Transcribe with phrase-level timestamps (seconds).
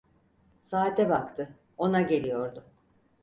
[0.63, 2.65] Saate baktı, ona geliyordu.